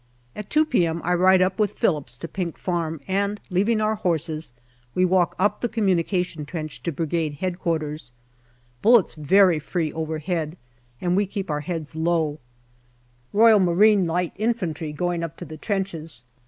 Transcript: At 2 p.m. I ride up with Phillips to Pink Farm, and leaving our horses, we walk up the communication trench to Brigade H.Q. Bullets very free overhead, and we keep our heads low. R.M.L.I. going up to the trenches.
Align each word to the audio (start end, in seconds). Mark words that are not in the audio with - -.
At 0.35 0.49
2 0.49 0.65
p.m. 0.65 0.99
I 1.05 1.13
ride 1.13 1.43
up 1.43 1.59
with 1.59 1.77
Phillips 1.77 2.17
to 2.17 2.27
Pink 2.27 2.57
Farm, 2.57 3.01
and 3.07 3.39
leaving 3.51 3.79
our 3.79 3.93
horses, 3.93 4.51
we 4.95 5.05
walk 5.05 5.35
up 5.37 5.61
the 5.61 5.69
communication 5.69 6.43
trench 6.43 6.81
to 6.81 6.91
Brigade 6.91 7.37
H.Q. 7.39 7.97
Bullets 8.81 9.13
very 9.13 9.59
free 9.59 9.93
overhead, 9.93 10.57
and 10.99 11.15
we 11.15 11.27
keep 11.27 11.51
our 11.51 11.61
heads 11.61 11.95
low. 11.95 12.39
R.M.L.I. 13.31 14.33
going 14.97 15.23
up 15.23 15.37
to 15.37 15.45
the 15.45 15.57
trenches. 15.57 16.23